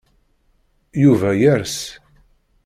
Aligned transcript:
Yuba 1.03 1.29
yers. 1.41 1.75